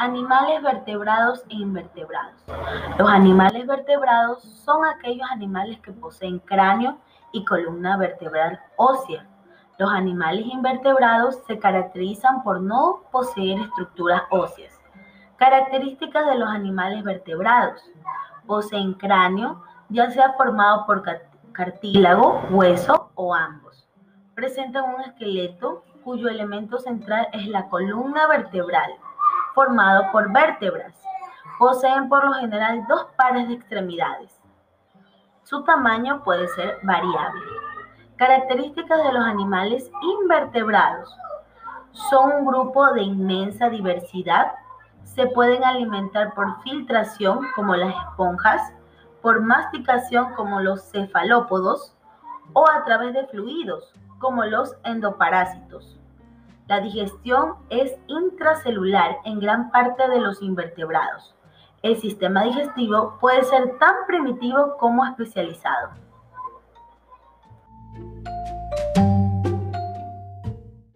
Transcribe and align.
Animales 0.00 0.62
vertebrados 0.62 1.44
e 1.50 1.56
invertebrados. 1.56 2.42
Los 2.98 3.06
animales 3.06 3.66
vertebrados 3.66 4.42
son 4.64 4.86
aquellos 4.86 5.30
animales 5.30 5.78
que 5.80 5.92
poseen 5.92 6.38
cráneo 6.38 6.96
y 7.32 7.44
columna 7.44 7.98
vertebral 7.98 8.58
ósea. 8.76 9.26
Los 9.76 9.92
animales 9.92 10.46
invertebrados 10.46 11.42
se 11.46 11.58
caracterizan 11.58 12.42
por 12.42 12.62
no 12.62 13.02
poseer 13.12 13.60
estructuras 13.60 14.22
óseas. 14.30 14.80
Características 15.36 16.26
de 16.28 16.38
los 16.38 16.48
animales 16.48 17.04
vertebrados. 17.04 17.82
Poseen 18.46 18.94
cráneo, 18.94 19.62
ya 19.90 20.10
sea 20.10 20.32
formado 20.32 20.86
por 20.86 21.02
cartílago, 21.52 22.40
hueso 22.48 23.10
o 23.16 23.34
ambos. 23.34 23.86
Presentan 24.34 24.94
un 24.94 25.02
esqueleto 25.02 25.84
cuyo 26.02 26.30
elemento 26.30 26.78
central 26.78 27.28
es 27.34 27.46
la 27.48 27.68
columna 27.68 28.26
vertebral 28.28 28.92
formado 29.54 30.10
por 30.12 30.32
vértebras. 30.32 30.94
Poseen 31.58 32.08
por 32.08 32.24
lo 32.24 32.32
general 32.34 32.86
dos 32.88 33.06
pares 33.16 33.48
de 33.48 33.54
extremidades. 33.54 34.40
Su 35.44 35.62
tamaño 35.64 36.22
puede 36.22 36.48
ser 36.48 36.78
variable. 36.82 37.42
Características 38.16 39.02
de 39.02 39.12
los 39.12 39.24
animales 39.24 39.90
invertebrados. 40.20 41.14
Son 41.92 42.32
un 42.32 42.46
grupo 42.46 42.92
de 42.92 43.02
inmensa 43.02 43.68
diversidad. 43.68 44.52
Se 45.04 45.26
pueden 45.26 45.64
alimentar 45.64 46.34
por 46.34 46.62
filtración 46.62 47.40
como 47.54 47.74
las 47.74 47.94
esponjas, 47.94 48.72
por 49.22 49.40
masticación 49.40 50.32
como 50.34 50.60
los 50.60 50.82
cefalópodos 50.90 51.94
o 52.52 52.68
a 52.68 52.84
través 52.84 53.12
de 53.12 53.26
fluidos 53.26 53.92
como 54.18 54.44
los 54.44 54.76
endoparásitos. 54.84 55.99
La 56.70 56.80
digestión 56.80 57.54
es 57.68 57.98
intracelular 58.06 59.16
en 59.24 59.40
gran 59.40 59.72
parte 59.72 60.08
de 60.08 60.20
los 60.20 60.40
invertebrados. 60.40 61.34
El 61.82 61.96
sistema 61.96 62.44
digestivo 62.44 63.18
puede 63.20 63.42
ser 63.42 63.76
tan 63.80 64.06
primitivo 64.06 64.76
como 64.78 65.04
especializado. 65.04 65.88